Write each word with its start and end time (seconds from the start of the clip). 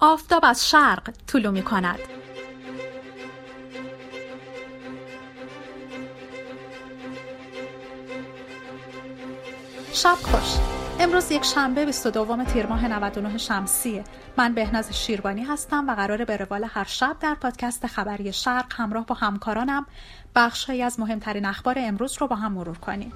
آفتاب 0.00 0.44
از 0.44 0.70
شرق 0.70 1.10
طلو 1.26 1.52
می 1.52 1.62
کند. 1.62 1.98
شب 9.92 10.14
خوش. 10.14 10.58
امروز 11.00 11.30
یک 11.30 11.44
شنبه 11.44 11.86
22 11.86 12.44
تیر 12.44 12.66
ماه 12.66 12.88
99 12.88 13.38
شمسیه 13.38 14.04
من 14.36 14.54
بهناز 14.54 14.92
شیربانی 14.92 15.44
هستم 15.44 15.88
و 15.88 15.94
قراره 15.94 16.24
به 16.24 16.36
روال 16.36 16.64
هر 16.64 16.84
شب 16.84 17.16
در 17.20 17.34
پادکست 17.34 17.86
خبری 17.86 18.32
شرق 18.32 18.72
همراه 18.76 19.06
با 19.06 19.14
همکارانم 19.14 19.86
بخشهایی 20.34 20.82
از 20.82 21.00
مهمترین 21.00 21.44
اخبار 21.44 21.74
امروز 21.78 22.16
رو 22.20 22.26
با 22.26 22.36
هم 22.36 22.52
مرور 22.52 22.78
کنیم. 22.78 23.12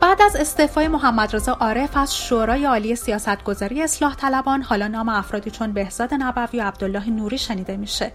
بعد 0.00 0.22
از 0.22 0.36
استعفای 0.36 0.88
محمد 0.88 1.36
رضا 1.36 1.52
عارف 1.52 1.96
از 1.96 2.16
شورای 2.16 2.64
عالی 2.64 2.96
سیاستگذاری 2.96 3.82
اصلاح 3.82 4.14
طلبان 4.14 4.62
حالا 4.62 4.88
نام 4.88 5.08
افرادی 5.08 5.50
چون 5.50 5.72
بهزاد 5.72 6.14
نبوی 6.14 6.60
و 6.60 6.64
عبدالله 6.64 7.10
نوری 7.10 7.38
شنیده 7.38 7.76
میشه. 7.76 8.12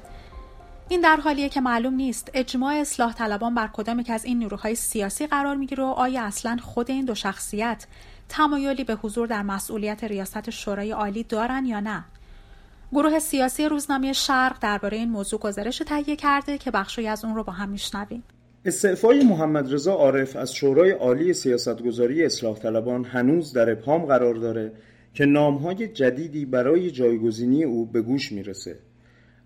این 0.89 1.01
در 1.01 1.15
حالیه 1.15 1.49
که 1.49 1.61
معلوم 1.61 1.93
نیست 1.93 2.31
اجماع 2.33 2.73
اصلاح 2.73 3.13
طلبان 3.13 3.55
بر 3.55 3.67
کدام 3.67 4.03
که 4.03 4.13
از 4.13 4.25
این 4.25 4.39
نیروهای 4.39 4.75
سیاسی 4.75 5.27
قرار 5.27 5.55
می‌گیره 5.55 5.83
و 5.83 5.87
آیا 5.87 6.23
اصلا 6.23 6.57
خود 6.61 6.91
این 6.91 7.05
دو 7.05 7.15
شخصیت 7.15 7.85
تمایلی 8.29 8.83
به 8.83 8.95
حضور 8.95 9.27
در 9.27 9.41
مسئولیت 9.41 10.03
ریاست 10.03 10.49
شورای 10.49 10.91
عالی 10.91 11.23
دارن 11.23 11.65
یا 11.65 11.79
نه؟ 11.79 12.03
گروه 12.91 13.19
سیاسی 13.19 13.65
روزنامه 13.65 14.13
شرق 14.13 14.59
درباره 14.61 14.97
این 14.97 15.09
موضوع 15.09 15.39
گزارش 15.39 15.77
تهیه 15.77 16.15
کرده 16.15 16.57
که 16.57 16.71
بخشی 16.71 17.07
از 17.07 17.25
اون 17.25 17.35
رو 17.35 17.43
با 17.43 17.53
هم 17.53 17.69
میشنویم. 17.69 18.23
استعفای 18.65 19.23
محمد 19.23 19.73
رضا 19.73 19.93
عارف 19.93 20.35
از 20.35 20.53
شورای 20.53 20.91
عالی 20.91 21.33
سیاستگذاری 21.33 22.23
اصلاح 22.23 22.59
طلبان 22.59 23.03
هنوز 23.03 23.53
در 23.53 23.69
ابهام 23.69 24.05
قرار 24.05 24.35
داره 24.35 24.71
که 25.13 25.25
نامهای 25.25 25.87
جدیدی 25.87 26.45
برای 26.45 26.91
جایگزینی 26.91 27.63
او 27.63 27.85
به 27.85 28.01
گوش 28.01 28.31
می‌رسه. 28.31 28.75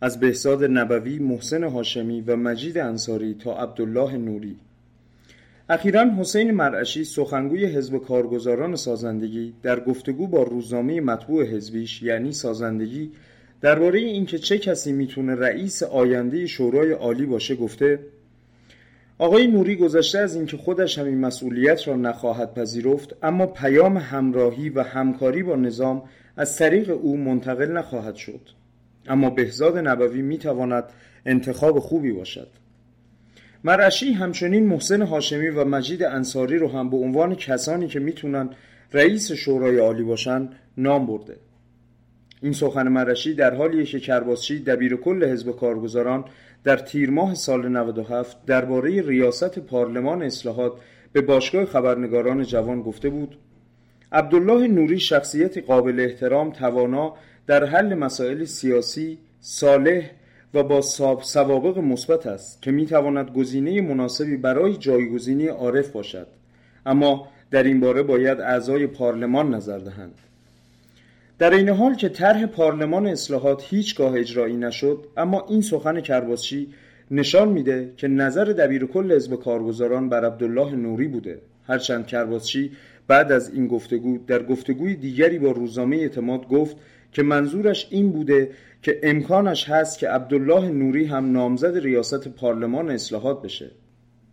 از 0.01 0.19
بهزاد 0.19 0.63
نبوی، 0.63 1.19
محسن 1.19 1.63
هاشمی 1.63 2.21
و 2.21 2.35
مجید 2.35 2.77
انصاری 2.77 3.33
تا 3.33 3.57
عبدالله 3.57 4.17
نوری. 4.17 4.55
اخیرا 5.69 6.05
حسین 6.19 6.51
مرعشی 6.51 7.03
سخنگوی 7.03 7.65
حزب 7.65 7.97
کارگزاران 7.97 8.75
سازندگی 8.75 9.53
در 9.63 9.79
گفتگو 9.79 10.27
با 10.27 10.43
روزنامه 10.43 11.01
مطبوع 11.01 11.45
حزبیش 11.45 12.03
یعنی 12.03 12.31
سازندگی 12.31 13.11
درباره 13.61 13.99
اینکه 13.99 14.37
چه 14.37 14.57
کسی 14.57 14.91
می‌تونه 14.91 15.35
رئیس 15.35 15.83
آینده 15.83 16.45
شورای 16.45 16.91
عالی 16.91 17.25
باشه 17.25 17.55
گفته 17.55 17.99
آقای 19.21 19.47
نوری 19.47 19.75
گذشته 19.75 20.19
از 20.19 20.35
اینکه 20.35 20.57
خودش 20.57 20.97
همین 20.97 21.19
مسئولیت 21.19 21.87
را 21.87 21.95
نخواهد 21.95 22.53
پذیرفت 22.53 23.15
اما 23.23 23.47
پیام 23.47 23.97
همراهی 23.97 24.69
و 24.69 24.83
همکاری 24.83 25.43
با 25.43 25.55
نظام 25.55 26.03
از 26.37 26.57
طریق 26.57 26.89
او 26.89 27.17
منتقل 27.17 27.71
نخواهد 27.71 28.15
شد. 28.15 28.41
اما 29.07 29.29
بهزاد 29.29 29.77
نبوی 29.77 30.21
می‌تواند 30.21 30.83
انتخاب 31.25 31.79
خوبی 31.79 32.11
باشد. 32.11 32.47
مرعشی 33.63 34.13
همچنین 34.13 34.65
محسن 34.65 35.01
هاشمی 35.01 35.47
و 35.47 35.65
مجید 35.65 36.03
انصاری 36.03 36.57
رو 36.57 36.67
هم 36.67 36.89
به 36.89 36.97
عنوان 36.97 37.35
کسانی 37.35 37.87
که 37.87 37.99
می‌تونن 37.99 38.49
رئیس 38.93 39.31
شورای 39.31 39.77
عالی 39.77 40.03
باشن 40.03 40.49
نام 40.77 41.05
برده. 41.05 41.37
این 42.41 42.53
سخن 42.53 42.87
مرشی 42.87 43.33
در 43.33 43.55
حالیه 43.55 43.85
که 43.85 43.99
کرباسچی 43.99 44.59
دبیر 44.59 44.95
کل 44.95 45.23
حزب 45.23 45.51
کارگزاران 45.51 46.25
در 46.63 46.77
تیر 46.77 47.09
ماه 47.09 47.35
سال 47.35 47.67
97 47.67 48.45
درباره 48.45 49.01
ریاست 49.01 49.59
پارلمان 49.59 50.23
اصلاحات 50.23 50.73
به 51.13 51.21
باشگاه 51.21 51.65
خبرنگاران 51.65 52.43
جوان 52.43 52.81
گفته 52.81 53.09
بود 53.09 53.37
عبدالله 54.11 54.67
نوری 54.67 54.99
شخصیت 54.99 55.57
قابل 55.57 55.99
احترام 55.99 56.51
توانا 56.51 57.13
در 57.47 57.65
حل 57.65 57.93
مسائل 57.93 58.45
سیاسی 58.45 59.17
صالح 59.39 60.11
و 60.53 60.63
با 60.63 60.81
سوابق 61.21 61.77
مثبت 61.77 62.27
است 62.27 62.61
که 62.61 62.71
می 62.71 62.85
تواند 62.85 63.31
گزینه 63.31 63.81
مناسبی 63.81 64.37
برای 64.37 64.77
جایگزینی 64.77 65.47
عارف 65.47 65.89
باشد 65.89 66.27
اما 66.85 67.27
در 67.51 67.63
این 67.63 67.79
باره 67.79 68.03
باید 68.03 68.39
اعضای 68.39 68.87
پارلمان 68.87 69.53
نظر 69.53 69.77
دهند. 69.77 70.28
در 71.39 71.53
این 71.53 71.69
حال 71.69 71.95
که 71.95 72.09
طرح 72.09 72.45
پارلمان 72.45 73.07
اصلاحات 73.07 73.63
هیچگاه 73.69 74.13
اجرایی 74.13 74.57
نشد 74.57 75.07
اما 75.17 75.45
این 75.49 75.61
سخن 75.61 76.01
کرباسچی 76.01 76.73
نشان 77.11 77.49
میده 77.49 77.93
که 77.97 78.07
نظر 78.07 78.43
دبیر 78.43 78.85
کل 78.85 79.11
حزب 79.11 79.35
کارگزاران 79.35 80.09
بر 80.09 80.25
عبدالله 80.25 80.75
نوری 80.75 81.07
بوده. 81.07 81.41
هرچند 81.67 82.07
کرباسچی 82.07 82.71
بعد 83.07 83.31
از 83.31 83.53
این 83.53 83.67
گفتگو 83.67 84.17
در 84.27 84.43
گفتگوی 84.43 84.95
دیگری 84.95 85.39
با 85.39 85.51
روزنامه 85.51 85.95
اعتماد 85.95 86.47
گفت 86.47 86.75
که 87.11 87.23
منظورش 87.23 87.87
این 87.89 88.11
بوده 88.11 88.49
که 88.81 88.99
امکانش 89.03 89.69
هست 89.69 89.99
که 89.99 90.09
عبدالله 90.09 90.69
نوری 90.69 91.05
هم 91.05 91.31
نامزد 91.31 91.77
ریاست 91.77 92.27
پارلمان 92.27 92.89
اصلاحات 92.89 93.41
بشه. 93.41 93.71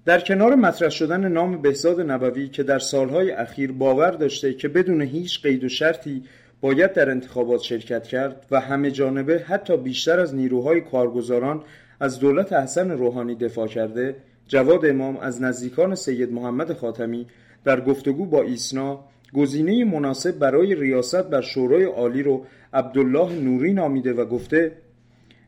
در 0.05 0.21
کنار 0.21 0.55
مطرح 0.55 0.89
شدن 0.89 1.33
نام 1.33 1.63
بهزاد 1.63 2.01
نبوی 2.01 2.49
که 2.49 2.63
در 2.63 2.79
سالهای 2.79 3.31
اخیر 3.31 3.73
باور 3.73 4.11
داشته 4.11 4.55
که 4.55 4.69
بدون 4.69 5.03
هیچ 5.03 5.43
قید 5.43 5.65
و 5.65 5.69
شرطی 5.69 6.23
باید 6.61 6.93
در 6.93 7.11
انتخابات 7.11 7.63
شرکت 7.63 8.07
کرد 8.07 8.47
و 8.51 8.61
همه 8.61 8.91
جانبه 8.91 9.39
حتی 9.39 9.77
بیشتر 9.77 10.21
از 10.21 10.35
نیروهای 10.35 10.81
کارگزاران 10.81 11.63
از 12.01 12.19
دولت 12.19 12.53
حسن 12.53 12.91
روحانی 12.91 13.35
دفاع 13.35 13.67
کرده 13.67 14.17
جواد 14.49 14.87
امام 14.87 15.17
از 15.17 15.43
نزدیکان 15.43 15.95
سید 15.95 16.33
محمد 16.33 16.73
خاتمی 16.73 17.27
در 17.65 17.81
گفتگو 17.81 18.27
با 18.27 18.43
ایسنا 18.43 19.05
گزینه 19.35 19.85
مناسب 19.85 20.39
برای 20.39 20.75
ریاست 20.75 21.23
بر 21.23 21.41
شورای 21.41 21.85
عالی 21.85 22.23
رو 22.23 22.47
عبدالله 22.73 23.33
نوری 23.33 23.73
نامیده 23.73 24.13
و 24.13 24.25
گفته 24.25 24.73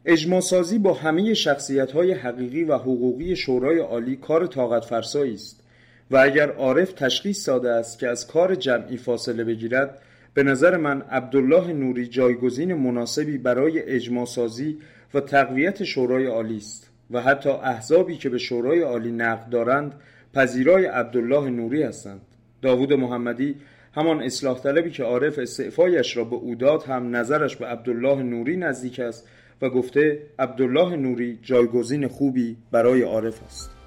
اجماع 0.05 0.41
سازی 0.41 0.79
با 0.79 0.95
همه 0.95 1.35
شخصیت 1.35 1.93
های 1.93 2.13
حقیقی 2.13 2.65
و 2.65 2.75
حقوقی 2.75 3.37
شورای 3.37 3.79
عالی 3.79 4.17
کار 4.17 4.47
طاقت 4.47 4.85
فرسایی 4.85 5.35
است 5.35 5.63
و 6.11 6.17
اگر 6.17 6.51
عارف 6.51 6.93
تشخیص 6.93 7.49
داده 7.49 7.71
است 7.71 7.99
که 7.99 8.09
از 8.09 8.27
کار 8.27 8.55
جمعی 8.55 8.97
فاصله 8.97 9.45
بگیرد 9.45 9.99
به 10.38 10.44
نظر 10.44 10.76
من 10.76 11.03
عبدالله 11.03 11.72
نوری 11.72 12.06
جایگزین 12.06 12.75
مناسبی 12.75 13.38
برای 13.38 13.82
اجماع 13.82 14.26
سازی 14.26 14.78
و 15.15 15.21
تقویت 15.21 15.84
شورای 15.84 16.26
عالی 16.26 16.56
است 16.56 16.91
و 17.10 17.21
حتی 17.21 17.50
احزابی 17.50 18.16
که 18.16 18.28
به 18.28 18.38
شورای 18.38 18.81
عالی 18.81 19.10
نقد 19.10 19.49
دارند 19.49 19.94
پذیرای 20.34 20.87
عبدالله 20.87 21.50
نوری 21.50 21.82
هستند. 21.82 22.21
داوود 22.62 22.93
محمدی 22.93 23.54
همان 23.94 24.22
اصلاح 24.22 24.60
طلبی 24.60 24.91
که 24.91 25.03
عارف 25.03 25.38
استعفایش 25.38 26.16
را 26.16 26.25
به 26.25 26.37
اوداد 26.37 26.82
هم 26.82 27.16
نظرش 27.16 27.56
به 27.56 27.66
عبدالله 27.66 28.22
نوری 28.22 28.56
نزدیک 28.56 29.00
است 29.00 29.28
و 29.62 29.69
گفته 29.69 30.22
عبدالله 30.38 30.97
نوری 30.97 31.38
جایگزین 31.43 32.09
خوبی 32.09 32.56
برای 32.72 33.03
عارف 33.03 33.43
است. 33.43 33.78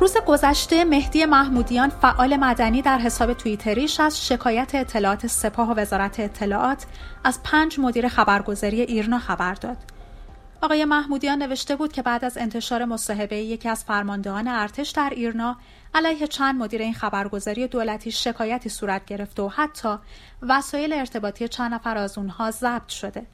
روز 0.00 0.16
گذشته 0.26 0.84
مهدی 0.84 1.24
محمودیان 1.24 1.88
فعال 1.88 2.36
مدنی 2.36 2.82
در 2.82 2.98
حساب 2.98 3.32
توییتریش 3.32 4.00
از 4.00 4.26
شکایت 4.26 4.74
اطلاعات 4.74 5.26
سپاه 5.26 5.70
و 5.70 5.74
وزارت 5.74 6.20
اطلاعات 6.20 6.86
از 7.24 7.42
پنج 7.42 7.80
مدیر 7.80 8.08
خبرگزاری 8.08 8.80
ایرنا 8.80 9.18
خبر 9.18 9.54
داد. 9.54 9.76
آقای 10.62 10.84
محمودیان 10.84 11.42
نوشته 11.42 11.76
بود 11.76 11.92
که 11.92 12.02
بعد 12.02 12.24
از 12.24 12.38
انتشار 12.38 12.84
مصاحبه 12.84 13.36
یکی 13.36 13.68
از 13.68 13.84
فرماندهان 13.84 14.48
ارتش 14.48 14.90
در 14.90 15.10
ایرنا 15.10 15.56
علیه 15.94 16.26
چند 16.26 16.60
مدیر 16.60 16.82
این 16.82 16.94
خبرگزاری 16.94 17.66
دولتی 17.66 18.12
شکایتی 18.12 18.68
صورت 18.68 19.04
گرفته 19.04 19.42
و 19.42 19.48
حتی 19.48 19.96
وسایل 20.42 20.92
ارتباطی 20.92 21.48
چند 21.48 21.74
نفر 21.74 21.96
از 21.96 22.18
اونها 22.18 22.50
ضبط 22.50 22.88
شده. 22.88 23.26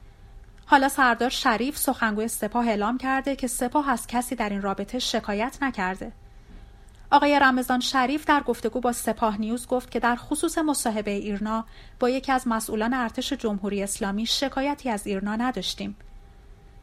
حالا 0.65 0.89
سردار 0.89 1.29
شریف 1.29 1.77
سخنگوی 1.77 2.27
سپاه 2.27 2.67
اعلام 2.67 2.97
کرده 2.97 3.35
که 3.35 3.47
سپاه 3.47 3.89
از 3.89 4.07
کسی 4.07 4.35
در 4.35 4.49
این 4.49 4.61
رابطه 4.61 4.99
شکایت 4.99 5.57
نکرده. 5.61 6.11
آقای 7.11 7.39
رمضان 7.39 7.79
شریف 7.79 8.25
در 8.25 8.43
گفتگو 8.43 8.79
با 8.79 8.91
سپاه 8.91 9.37
نیوز 9.37 9.67
گفت 9.67 9.91
که 9.91 9.99
در 9.99 10.15
خصوص 10.15 10.57
مصاحبه 10.57 11.11
ایرنا 11.11 11.65
با 11.99 12.09
یکی 12.09 12.31
از 12.31 12.47
مسئولان 12.47 12.93
ارتش 12.93 13.33
جمهوری 13.33 13.83
اسلامی 13.83 14.25
شکایتی 14.25 14.89
از 14.89 15.07
ایرنا 15.07 15.35
نداشتیم. 15.35 15.95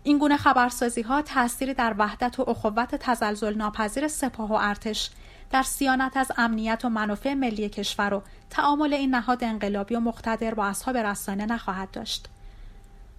این 0.02 0.18
گونه 0.18 0.36
خبرسازی 0.36 1.02
ها 1.02 1.22
تأثیری 1.22 1.74
در 1.74 1.94
وحدت 1.98 2.40
و 2.40 2.50
اخوت 2.50 2.94
تزلزل 2.94 3.54
ناپذیر 3.54 4.08
سپاه 4.08 4.50
و 4.50 4.54
ارتش 4.54 5.10
در 5.50 5.62
سیانت 5.62 6.16
از 6.16 6.32
امنیت 6.36 6.84
و 6.84 6.88
منافع 6.88 7.34
ملی 7.34 7.68
کشور 7.68 8.14
و 8.14 8.22
تعامل 8.50 8.94
این 8.94 9.14
نهاد 9.14 9.44
انقلابی 9.44 9.94
و 9.94 10.00
مقتدر 10.00 10.54
با 10.54 10.66
اصحاب 10.66 10.96
رسانه 10.96 11.46
نخواهد 11.46 11.90
داشت. 11.90 12.28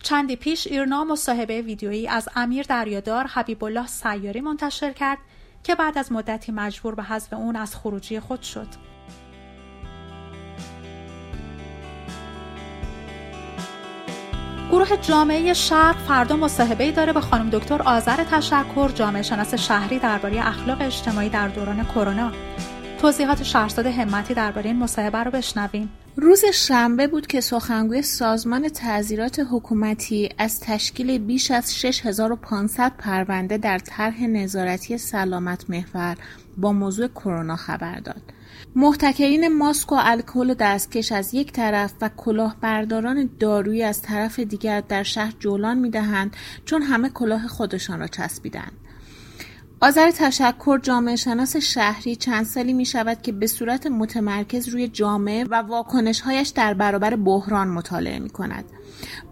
چندی 0.04 0.36
پیش 0.36 0.68
ایرنا 0.68 1.04
مصاحبه 1.04 1.62
ویدیویی 1.62 2.08
از 2.08 2.30
امیر 2.36 2.66
دریادار 2.66 3.28
حبیب 3.28 3.64
الله 3.64 3.88
سیاری 3.88 4.42
منتشر 4.42 4.94
کرد 4.94 5.18
که 5.64 5.76
بعد 5.76 5.98
از 5.98 6.12
مدتی 6.12 6.52
مجبور 6.52 6.96
به 6.96 7.04
حذف 7.04 7.34
اون 7.34 7.56
از 7.56 7.76
خروجی 7.76 8.20
خود 8.20 8.42
شد. 8.42 8.68
گروه 14.72 14.98
جامعه 14.98 15.54
شرق 15.54 15.98
فردا 15.98 16.36
مصاحبه 16.36 16.92
داره 16.92 17.14
به 17.14 17.22
خانم 17.22 17.50
دکتر 17.50 17.82
آذر 17.82 18.24
تشکر 18.24 18.90
جامعه 18.90 19.22
شناس 19.22 19.54
شهری 19.54 20.00
درباره 20.00 20.48
اخلاق 20.48 20.82
اجتماعی 20.82 21.30
در 21.30 21.48
دوران 21.48 21.86
کرونا 21.86 22.32
توضیحات 23.02 23.44
شهرزاد 23.44 23.86
همتی 23.86 24.34
درباره 24.34 24.68
این 24.68 24.80
مصاحبه 24.80 25.18
رو 25.18 25.32
بشنویم 25.32 25.90
روز 26.22 26.46
شنبه 26.46 27.08
بود 27.08 27.28
که 27.28 27.42
سخنگوی 27.42 28.02
سازمان 28.02 28.70
تعذیرات 28.70 29.42
حکومتی 29.52 30.30
از 30.38 30.60
تشکیل 30.60 31.18
بیش 31.18 31.52
از 31.52 31.76
6500 31.76 32.92
پرونده 32.98 33.58
در 33.58 33.80
طرح 33.80 34.24
نظارتی 34.24 34.98
سلامت 34.98 35.70
محور 35.70 36.18
با 36.58 36.72
موضوع 36.72 37.08
کرونا 37.08 37.56
خبر 37.56 38.00
داد. 38.00 38.22
محتکرین 38.76 39.58
ماسک 39.58 39.92
و 39.92 39.96
الکل 40.00 40.50
و 40.50 40.54
دستکش 40.54 41.12
از 41.12 41.34
یک 41.34 41.52
طرف 41.52 41.94
و 42.02 42.10
کلاهبرداران 42.18 43.30
دارویی 43.40 43.84
از 43.84 44.02
طرف 44.02 44.40
دیگر 44.40 44.82
در 44.82 45.04
شهر 45.04 45.34
جولان 45.40 45.78
می‌دهند 45.78 46.36
چون 46.66 46.82
همه 46.82 47.10
کلاه 47.10 47.48
خودشان 47.48 48.00
را 48.00 48.08
چسبیدند. 48.08 48.72
آذر 49.82 50.12
تشکر 50.12 50.80
جامعه 50.84 51.16
شناس 51.16 51.58
شهری 51.58 52.16
چند 52.16 52.46
سالی 52.46 52.74
می 52.74 52.86
شود 52.86 53.22
که 53.22 53.32
به 53.32 53.48
صورت 53.48 53.88
متمرکز 53.88 54.70
روی 54.70 54.88
جامعه 54.88 55.44
و 55.44 55.56
واکنشهایش 55.56 56.48
در 56.48 56.74
برابر 56.74 57.16
بحران 57.16 57.68
مطالعه 57.68 58.20
می 58.20 58.30
کند. 58.30 58.66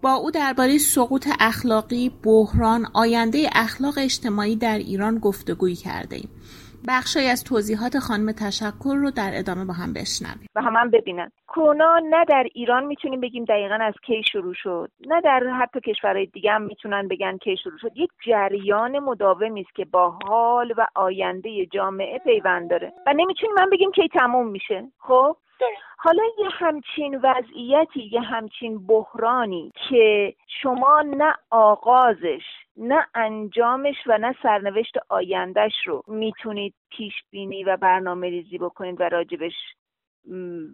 با 0.01 0.13
او 0.13 0.31
درباره 0.31 0.77
سقوط 0.77 1.29
اخلاقی، 1.39 2.11
بحران، 2.23 2.88
آینده 2.94 3.49
اخلاق 3.51 3.97
اجتماعی 3.97 4.55
در 4.55 4.77
ایران 4.77 5.17
گفتگویی 5.19 5.75
کرده 5.75 6.15
ایم. 6.15 6.29
بخشی 6.87 7.19
از 7.19 7.43
توضیحات 7.43 7.99
خانم 7.99 8.31
تشکر 8.31 8.95
رو 8.95 9.11
در 9.11 9.31
ادامه 9.33 9.65
با 9.65 9.73
هم 9.73 9.93
بشنویم. 9.93 10.47
و 10.55 10.61
هم, 10.61 10.75
هم 10.75 10.91
ببینن 10.91 11.31
کرونا 11.47 11.99
نه 12.09 12.25
در 12.25 12.47
ایران 12.53 12.85
می‌تونیم 12.85 13.21
بگیم 13.21 13.45
دقیقا 13.45 13.77
از 13.81 13.93
کی 14.05 14.23
شروع 14.31 14.53
شد 14.53 14.91
نه 15.07 15.21
در 15.21 15.43
حتی 15.61 15.79
کشورهای 15.79 16.25
دیگه 16.25 16.51
هم 16.51 16.61
می‌تونن 16.61 17.07
بگن 17.07 17.37
کی 17.37 17.57
شروع 17.57 17.77
شد. 17.77 17.91
یک 17.95 18.09
جریان 18.27 18.99
مداومی 18.99 19.61
است 19.61 19.75
که 19.75 19.85
با 19.85 20.19
حال 20.27 20.73
و 20.77 20.87
آینده 20.95 21.65
جامعه 21.65 22.19
پیوند 22.19 22.69
داره. 22.69 22.93
و 23.07 23.13
نمی‌تونیم 23.13 23.55
من 23.57 23.69
بگیم 23.71 23.91
کی 23.91 24.07
تموم 24.07 24.47
میشه. 24.47 24.83
خب؟ 24.99 25.37
حالا 25.98 26.24
یه 26.39 26.50
همچین 26.50 27.19
وضعیتی 27.24 28.09
یه 28.12 28.21
همچین 28.21 28.88
بحرانی 28.88 29.71
که 29.89 30.33
شما 30.62 31.01
نه 31.01 31.36
آغازش 31.50 32.44
نه 32.77 33.07
انجامش 33.15 33.95
و 34.07 34.18
نه 34.18 34.36
سرنوشت 34.44 34.98
آیندهش 35.09 35.74
رو 35.86 36.04
می‌تونید 36.07 36.74
پیش 36.89 37.13
بینی 37.31 37.63
و 37.63 37.77
برنامه 37.77 38.30
ریزی 38.30 38.57
بکنید 38.57 39.01
و 39.01 39.04
راجبش 39.04 39.54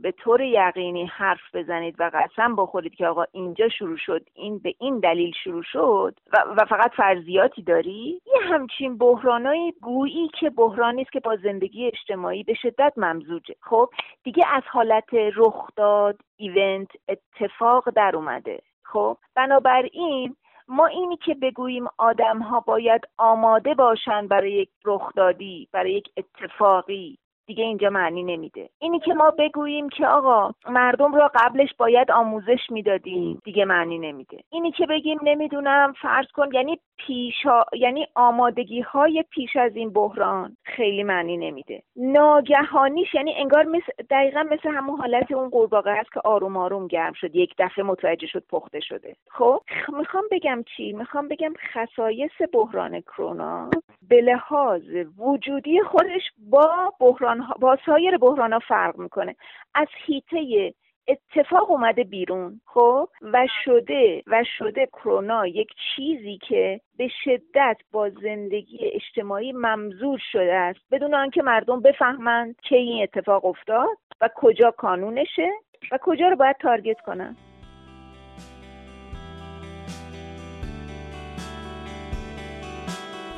به 0.01 0.11
طور 0.11 0.41
یقینی 0.41 1.05
حرف 1.05 1.55
بزنید 1.55 1.95
و 1.99 2.11
قسم 2.13 2.55
بخورید 2.55 2.95
که 2.95 3.07
آقا 3.07 3.25
اینجا 3.31 3.69
شروع 3.69 3.97
شد 3.97 4.29
این 4.33 4.59
به 4.59 4.75
این 4.79 4.99
دلیل 4.99 5.31
شروع 5.43 5.63
شد 5.63 6.19
و, 6.33 6.65
فقط 6.69 6.91
فرضیاتی 6.91 7.61
داری؟ 7.61 8.21
یه 8.25 8.53
همچین 8.53 8.97
بحرانایی 8.97 9.71
گویی 9.71 10.29
که 10.39 10.49
بحرانی 10.49 11.01
است 11.01 11.11
که 11.11 11.19
با 11.19 11.35
زندگی 11.35 11.87
اجتماعی 11.87 12.43
به 12.43 12.53
شدت 12.53 12.93
ممزوجه. 12.97 13.55
خب 13.61 13.89
دیگه 14.23 14.43
از 14.47 14.63
حالت 14.71 15.13
رخ 15.35 15.69
داد 15.75 16.19
ایونت 16.37 16.89
اتفاق 17.07 17.89
در 17.89 18.15
اومده. 18.15 18.61
خب 18.83 19.17
بنابراین 19.35 20.35
ما 20.67 20.85
اینی 20.85 21.17
که 21.17 21.33
بگوییم 21.33 21.85
آدم 21.97 22.39
ها 22.39 22.59
باید 22.59 23.01
آماده 23.17 23.73
باشند 23.73 24.29
برای 24.29 24.51
یک 24.51 24.69
رخدادی 24.85 25.67
برای 25.71 25.93
یک 25.93 26.09
اتفاقی 26.17 27.17
دیگه 27.45 27.63
اینجا 27.63 27.89
معنی 27.89 28.23
نمیده. 28.23 28.69
اینی 28.79 28.99
که 28.99 29.13
ما 29.13 29.31
بگوییم 29.31 29.89
که 29.89 30.07
آقا 30.07 30.51
مردم 30.69 31.13
را 31.13 31.31
قبلش 31.35 31.73
باید 31.77 32.11
آموزش 32.11 32.69
می‌دادیم 32.69 33.41
دیگه 33.43 33.65
معنی 33.65 33.99
نمیده. 33.99 34.43
اینی 34.49 34.71
که 34.71 34.85
بگیم 34.85 35.19
نمی‌دونم 35.23 35.93
فرض 36.01 36.27
کن 36.33 36.49
یعنی 36.53 36.79
پیشا 36.97 37.63
یعنی 37.73 38.07
آمادگی 38.15 38.81
های 38.81 39.23
پیش 39.29 39.55
از 39.55 39.75
این 39.75 39.93
بحران 39.93 40.57
خیلی 40.63 41.03
معنی 41.03 41.37
نمیده. 41.37 41.83
ناگهانیش 41.95 43.13
یعنی 43.13 43.33
انگار 43.37 43.63
مثل 43.63 43.91
دقیقا 44.09 44.43
مثل 44.51 44.69
همون 44.69 44.99
حالت 44.99 45.31
اون 45.31 45.49
قورباغه 45.49 45.91
است 45.91 46.11
که 46.11 46.21
آروم 46.25 46.57
آروم 46.57 46.87
گرم 46.87 47.13
شد 47.13 47.35
یک 47.35 47.53
دفعه 47.57 47.83
متوجه 47.83 48.27
شد 48.27 48.43
پخته 48.49 48.79
شده. 48.79 49.15
خب 49.29 49.61
می‌خوام 49.97 50.23
بگم 50.31 50.63
چی؟ 50.77 50.93
می‌خوام 50.93 51.27
بگم 51.27 51.53
خصایص 51.73 52.31
بحران 52.53 53.01
کرونا 53.01 53.69
به 54.09 54.21
لحاظ 54.21 54.83
وجودی 55.17 55.81
خودش 55.81 56.21
با 56.49 56.93
بحران 56.99 57.32
با 57.59 57.77
سایر 57.85 58.17
بحران 58.17 58.53
ها 58.53 58.59
فرق 58.59 58.97
می‌کنه. 58.97 59.35
از 59.75 59.87
هیته 60.05 60.73
اتفاق 61.07 61.71
اومده 61.71 62.03
بیرون 62.03 62.61
خب؟ 62.65 63.09
و 63.21 63.47
شده 63.65 64.23
و 64.27 64.43
شده 64.57 64.85
کرونا 64.85 65.47
یک 65.47 65.69
چیزی 65.95 66.39
که 66.47 66.81
به 66.97 67.07
شدت 67.23 67.77
با 67.91 68.09
زندگی 68.09 68.79
اجتماعی 68.81 69.51
ممزور 69.51 70.19
شده 70.31 70.53
است. 70.53 70.79
بدون 70.91 71.13
آنکه 71.13 71.41
مردم 71.41 71.81
بفهمند 71.81 72.55
که 72.61 72.75
این 72.75 73.03
اتفاق 73.03 73.45
افتاد 73.45 73.97
و 74.21 74.29
کجا 74.35 74.71
کانونشه 74.71 75.49
و 75.91 75.99
کجا 76.01 76.29
رو 76.29 76.35
باید 76.35 76.55
تارگت 76.57 77.01
کنن. 77.01 77.35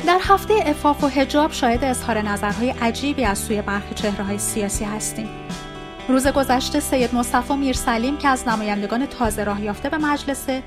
در 0.05 0.19
هفته 0.21 0.53
افاف 0.65 1.03
و 1.03 1.07
هجاب 1.07 1.51
شاهد 1.51 1.83
اظهار 1.83 2.21
نظرهای 2.21 2.69
عجیبی 2.69 3.25
از 3.25 3.39
سوی 3.39 3.61
برخی 3.61 3.95
چهره 3.95 4.23
های 4.23 4.37
سیاسی 4.37 4.85
هستیم. 4.85 5.29
روز 6.07 6.27
گذشته 6.27 6.79
سید 6.79 7.15
مصطفی 7.15 7.55
میرسلیم 7.55 8.17
که 8.17 8.27
از 8.27 8.47
نمایندگان 8.47 9.05
تازه 9.05 9.43
راه 9.43 9.61
یافته 9.61 9.89
به 9.89 9.97
مجلسه 9.97 10.63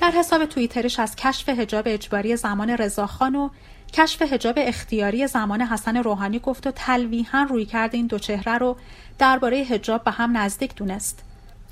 در 0.00 0.10
حساب 0.10 0.44
توییترش 0.44 0.98
از 0.98 1.16
کشف 1.16 1.48
هجاب 1.48 1.84
اجباری 1.88 2.36
زمان 2.36 2.70
رضاخان 2.70 3.36
و 3.36 3.48
کشف 3.92 4.22
هجاب 4.22 4.54
اختیاری 4.58 5.26
زمان 5.26 5.62
حسن 5.62 5.96
روحانی 5.96 6.38
گفت 6.38 6.66
و 6.66 6.70
تلویحا 6.70 7.42
روی 7.42 7.64
کرده 7.64 7.96
این 7.96 8.06
دو 8.06 8.18
چهره 8.18 8.58
رو 8.58 8.76
درباره 9.18 9.56
هجاب 9.56 10.04
به 10.04 10.10
هم 10.10 10.36
نزدیک 10.36 10.74
دونست. 10.74 11.27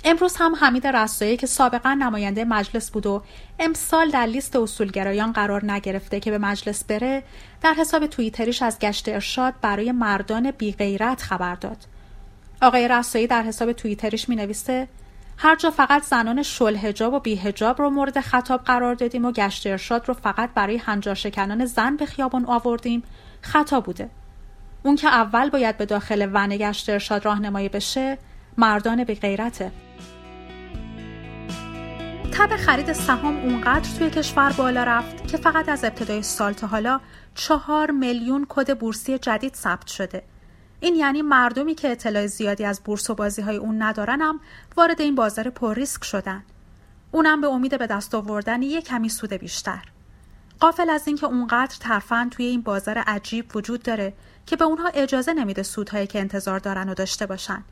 امروز 0.09 0.37
هم 0.37 0.55
حمید 0.55 0.87
رسایی 0.87 1.37
که 1.37 1.47
سابقا 1.47 1.95
نماینده 1.95 2.45
مجلس 2.45 2.91
بود 2.91 3.07
و 3.07 3.23
امسال 3.59 4.11
در 4.11 4.27
لیست 4.27 4.57
اصولگرایان 4.57 5.33
قرار 5.33 5.73
نگرفته 5.73 6.21
که 6.21 6.31
به 6.31 6.39
مجلس 6.39 6.85
بره 6.85 7.23
در 7.63 7.75
حساب 7.75 8.07
توییتریش 8.07 8.63
از 8.63 8.79
گشت 8.79 9.09
ارشاد 9.09 9.55
برای 9.61 9.93
مردان 9.93 10.51
بیغیرت 10.51 11.23
خبر 11.23 11.55
داد. 11.55 11.77
آقای 12.63 12.89
رسایی 12.89 13.27
در 13.27 13.43
حساب 13.43 13.73
توییتریش 13.73 14.29
می 14.29 14.37
نویسه 14.37 14.89
هر 15.37 15.57
جا 15.57 15.71
فقط 15.71 16.03
زنان 16.03 16.43
شل 16.43 16.77
هجاب 16.77 17.15
و 17.15 17.21
بیهجاب 17.21 17.79
رو 17.79 17.91
مورد 17.91 18.21
خطاب 18.21 18.65
قرار 18.65 18.95
دادیم 18.95 19.25
و 19.25 19.33
گشت 19.33 19.67
ارشاد 19.67 20.09
رو 20.09 20.15
فقط 20.15 20.51
برای 20.55 20.77
هنجار 20.77 21.15
شکنان 21.15 21.65
زن 21.65 21.97
به 21.97 22.07
خیابان 22.07 22.45
آوردیم 22.45 23.03
خطا 23.41 23.81
بوده. 23.81 24.11
اون 24.83 24.97
که 24.97 25.09
اول 25.09 25.51
باید 25.51 25.77
به 25.77 25.87
داخل 25.87 26.31
ون 26.33 26.57
گشت 26.57 26.91
ارشاد 26.91 27.25
راهنمایی 27.25 27.69
بشه 27.69 28.19
مردان 28.59 29.05
به 29.05 29.15
غیرته 29.15 29.73
تب 32.39 32.57
خرید 32.57 32.93
سهام 32.93 33.37
اونقدر 33.37 33.91
توی 33.99 34.11
کشور 34.11 34.53
بالا 34.53 34.85
رفت 34.85 35.29
که 35.29 35.37
فقط 35.37 35.69
از 35.69 35.85
ابتدای 35.85 36.23
سال 36.23 36.53
تا 36.53 36.67
حالا 36.67 37.01
چهار 37.35 37.91
میلیون 37.91 38.47
کد 38.49 38.79
بورسی 38.79 39.19
جدید 39.19 39.55
ثبت 39.55 39.87
شده. 39.87 40.23
این 40.81 40.95
یعنی 40.95 41.23
مردمی 41.23 41.75
که 41.75 41.91
اطلاع 41.93 42.27
زیادی 42.27 42.65
از 42.65 42.81
بورس 42.85 43.11
و 43.11 43.15
بازی 43.15 43.43
های 43.43 43.57
اون 43.57 43.83
ندارن 43.83 44.21
هم 44.21 44.41
وارد 44.77 45.01
این 45.01 45.15
بازار 45.15 45.51
پر 45.51 45.75
ریسک 45.75 46.05
شدن. 46.05 46.45
اونم 47.13 47.41
به 47.41 47.47
امید 47.47 47.79
به 47.79 47.87
دست 47.87 48.15
آوردن 48.15 48.63
یک 48.63 48.85
کمی 48.85 49.09
سود 49.09 49.33
بیشتر. 49.33 49.83
قافل 50.61 50.91
از 50.91 51.07
اینکه 51.07 51.27
اونقدر 51.27 51.77
ترفند 51.81 52.31
توی 52.31 52.45
این 52.47 52.63
بازار 52.63 52.99
عجیب 52.99 53.57
وجود 53.57 53.83
داره 53.83 54.13
که 54.47 54.57
به 54.57 54.65
اونها 54.65 54.89
اجازه 54.89 55.33
نمیده 55.33 55.63
سودهایی 55.63 56.07
که 56.07 56.21
انتظار 56.21 56.59
دارن 56.59 56.89
و 56.89 56.95
داشته 56.95 57.27
باشن. 57.27 57.65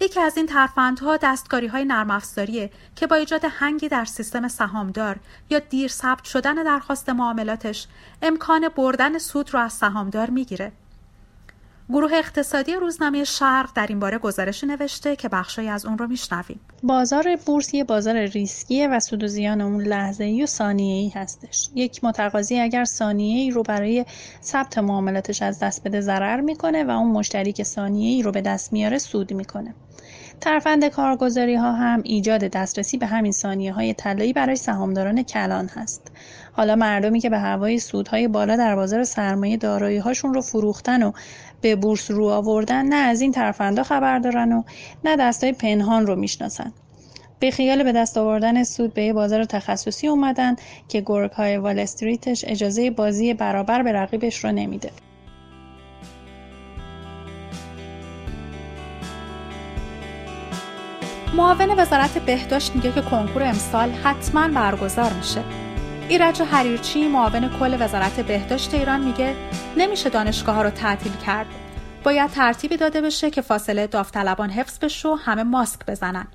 یکی 0.00 0.20
از 0.20 0.36
این 0.36 0.46
ترفندها 0.46 1.16
دستکاری 1.16 1.66
های 1.66 1.84
نرم 1.84 2.10
افزاریه 2.10 2.70
که 2.96 3.06
با 3.06 3.16
ایجاد 3.16 3.40
هنگی 3.44 3.88
در 3.88 4.04
سیستم 4.04 4.48
سهامدار 4.48 5.16
یا 5.50 5.58
دیر 5.58 5.88
ثبت 5.88 6.24
شدن 6.24 6.54
درخواست 6.54 7.08
معاملاتش 7.08 7.86
امکان 8.22 8.68
بردن 8.68 9.18
سود 9.18 9.54
رو 9.54 9.60
از 9.60 9.72
سهامدار 9.72 10.30
می‌گیره. 10.30 10.72
گروه 11.88 12.12
اقتصادی 12.14 12.74
روزنامه 12.74 13.24
شرق 13.24 13.70
در 13.74 13.86
این 13.86 14.00
باره 14.00 14.18
گزارش 14.18 14.64
نوشته 14.64 15.16
که 15.16 15.28
بخشی 15.28 15.68
از 15.68 15.86
اون 15.86 15.98
رو 15.98 16.06
میشنویم. 16.06 16.60
بازار 16.82 17.36
بورس 17.46 17.74
یه 17.74 17.84
بازار 17.84 18.26
ریسکیه 18.26 18.88
و 18.88 19.00
سود 19.00 19.24
و 19.24 19.26
زیان 19.26 19.60
اون 19.60 19.82
لحظه 19.82 20.24
ای 20.24 20.42
و 20.42 20.46
ثانیه 20.46 21.02
ای 21.02 21.08
هستش. 21.08 21.68
یک 21.74 22.04
متقاضی 22.04 22.58
اگر 22.58 22.84
ثانیه 22.84 23.40
ای 23.40 23.50
رو 23.50 23.62
برای 23.62 24.04
ثبت 24.42 24.78
معاملاتش 24.78 25.42
از 25.42 25.58
دست 25.58 25.84
بده 25.84 26.00
ضرر 26.00 26.40
می‌کنه 26.40 26.84
و 26.84 26.90
اون 26.90 27.10
مشتری 27.10 27.52
که 27.52 27.64
ثانیه 27.64 28.10
ای 28.10 28.22
رو 28.22 28.32
به 28.32 28.40
دست 28.40 28.72
میاره 28.72 28.98
سود 28.98 29.32
می‌کنه. 29.32 29.74
ترفند 30.40 30.88
کارگزاری 30.88 31.54
ها 31.54 31.72
هم 31.72 32.00
ایجاد 32.04 32.40
دسترسی 32.40 32.98
به 32.98 33.06
همین 33.06 33.32
ثانیه 33.32 33.72
های 33.72 33.94
طلایی 33.94 34.32
برای 34.32 34.56
سهامداران 34.56 35.22
کلان 35.22 35.68
هست. 35.68 36.12
حالا 36.52 36.76
مردمی 36.76 37.20
که 37.20 37.30
به 37.30 37.38
هوای 37.38 37.78
سودهای 37.78 38.28
بالا 38.28 38.56
در 38.56 38.76
بازار 38.76 39.04
سرمایه 39.04 39.56
دارایی 39.56 39.98
هاشون 39.98 40.34
رو 40.34 40.40
فروختن 40.40 41.02
و 41.02 41.12
به 41.60 41.76
بورس 41.76 42.10
رو 42.10 42.24
آوردن 42.26 42.86
نه 42.86 42.96
از 42.96 43.20
این 43.20 43.32
ترفندا 43.32 43.82
خبر 43.82 44.18
دارن 44.18 44.52
و 44.52 44.62
نه 45.04 45.16
دستای 45.16 45.52
پنهان 45.52 46.06
رو 46.06 46.16
می‌شناسن 46.16 46.72
به 47.38 47.50
خیال 47.50 47.82
به 47.82 47.92
دست 47.92 48.18
آوردن 48.18 48.64
سود 48.64 48.94
به 48.94 49.12
بازار 49.12 49.44
تخصصی 49.44 50.08
اومدن 50.08 50.56
که 50.88 51.00
گرگ 51.00 51.30
های 51.30 51.56
وال 51.56 51.78
استریتش 51.78 52.44
اجازه 52.48 52.90
بازی 52.90 53.34
برابر 53.34 53.82
به 53.82 53.92
رقیبش 53.92 54.44
رو 54.44 54.52
نمیده. 54.52 54.90
معاون 61.34 61.70
وزارت 61.78 62.18
بهداشت 62.18 62.74
میگه 62.74 62.92
که 62.92 63.02
کنکور 63.02 63.42
امسال 63.42 63.90
حتما 63.90 64.48
برگزار 64.48 65.12
میشه 65.12 65.61
ایرج 66.12 66.42
حریرچی 66.42 67.08
معاون 67.08 67.48
کل 67.58 67.76
وزارت 67.80 68.20
بهداشت 68.20 68.74
ایران 68.74 69.00
میگه 69.00 69.36
نمیشه 69.76 70.10
دانشگاه 70.10 70.54
ها 70.54 70.62
رو 70.62 70.70
تعطیل 70.70 71.12
کرد. 71.12 71.46
باید 72.04 72.30
ترتیبی 72.30 72.76
داده 72.76 73.00
بشه 73.00 73.30
که 73.30 73.40
فاصله 73.40 73.86
داوطلبان 73.86 74.50
حفظ 74.50 74.78
بشه 74.78 75.08
و 75.08 75.14
همه 75.14 75.42
ماسک 75.42 75.86
بزنن. 75.86 76.26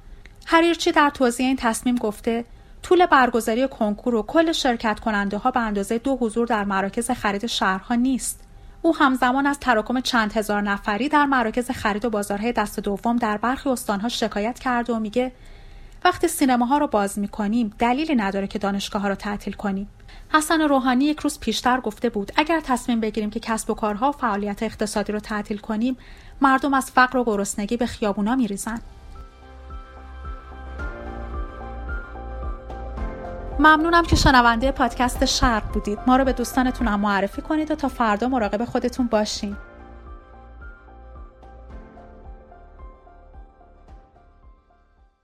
حریرچی 0.46 0.92
در 0.92 1.10
توضیح 1.10 1.48
این 1.48 1.56
تصمیم 1.56 1.96
گفته 1.96 2.46
طول 2.84 3.06
برگزاری 3.06 3.68
کنکور 3.68 4.16
و 4.16 4.24
کل 4.24 4.52
شرکت 4.52 5.00
کننده 5.00 5.38
ها 5.38 5.52
به 5.52 5.60
اندازه 5.60 5.98
دو 5.98 6.18
حضور 6.22 6.48
در 6.48 6.64
مراکز 6.64 7.12
خرید 7.12 7.46
شهرها 7.46 7.96
نیست. 7.96 8.44
او 8.82 8.96
همزمان 8.96 9.46
از 9.46 9.60
تراکم 9.60 10.00
چند 10.00 10.34
هزار 10.34 10.62
نفری 10.62 11.10
در 11.10 11.26
مراکز 11.26 11.72
خرید 11.72 12.06
و 12.06 12.10
بازارهای 12.10 12.52
دست 12.52 12.80
دوم 12.80 13.16
در 13.16 13.38
برخی 13.38 13.70
استانها 13.70 14.10
شکایت 14.10 14.60
کرده 14.60 14.94
و 14.94 15.00
میگه 15.00 15.32
وقتی 16.06 16.28
سینماها 16.28 16.78
رو 16.78 16.88
باز 16.88 17.20
می‌کنیم 17.20 17.74
دلیلی 17.80 18.16
نداره 18.16 18.48
که 18.48 18.60
دانشگاه 18.60 19.02
ها 19.02 19.08
رو 19.08 19.16
تعطیل 19.16 19.54
کنیم. 19.54 19.90
حسن 20.34 20.62
روحانی 20.62 21.06
یک 21.06 21.20
روز 21.20 21.40
پیشتر 21.40 21.80
گفته 21.80 22.10
بود 22.10 22.32
اگر 22.36 22.60
تصمیم 22.60 23.00
بگیریم 23.00 23.30
که 23.30 23.40
کسب 23.40 23.70
و 23.70 23.74
کارها 23.74 24.10
و 24.10 24.12
فعالیت 24.12 24.64
اقتصادی 24.64 25.12
رو 25.12 25.20
تعطیل 25.20 25.58
کنیم 25.58 25.98
مردم 26.42 26.74
از 26.74 26.92
فقر 26.92 27.18
و 27.18 27.24
گرسنگی 27.24 27.78
به 27.78 27.86
خیابونا 27.86 28.36
میریزن. 28.36 28.82
ممنونم 33.60 34.06
که 34.06 34.16
شنونده 34.16 34.72
پادکست 34.72 35.26
شرق 35.26 35.74
بودید. 35.74 36.00
ما 36.08 36.18
رو 36.18 36.26
به 36.26 36.34
دوستانتون 36.34 36.88
هم 36.88 37.00
معرفی 37.00 37.42
کنید 37.42 37.72
و 37.72 37.76
تا 37.76 37.88
فردا 37.88 38.28
مراقب 38.28 38.66
خودتون 38.66 39.08
باشین. 39.08 39.58